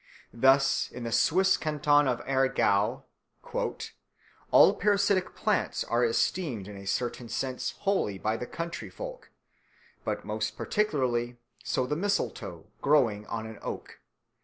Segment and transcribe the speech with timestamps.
[0.33, 3.03] Thus, in the Swiss canton of Aargau
[4.51, 9.29] "all parasitic plants are esteemed in a certain sense holy by the country folk,
[10.03, 13.99] but most particularly so the mistletoe growing on an oak.